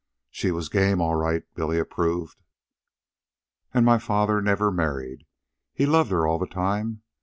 "She 0.31 0.49
was 0.49 0.67
game, 0.67 0.99
all 0.99 1.13
right," 1.13 1.43
Billy 1.53 1.77
approved. 1.77 2.41
"And 3.71 3.85
my 3.85 3.99
father 3.99 4.41
never 4.41 4.71
married. 4.71 5.27
He 5.75 5.85
loved 5.85 6.09
her 6.09 6.25
all 6.25 6.39
the 6.39 6.47
time. 6.47 7.03